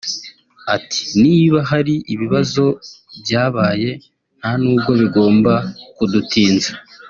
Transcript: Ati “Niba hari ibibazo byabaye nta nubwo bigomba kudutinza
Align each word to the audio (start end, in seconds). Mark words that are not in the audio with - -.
Ati 0.75 1.01
“Niba 1.23 1.57
hari 1.71 1.95
ibibazo 2.13 2.65
byabaye 3.21 3.89
nta 4.39 4.51
nubwo 4.61 4.91
bigomba 5.01 5.53
kudutinza 5.95 6.69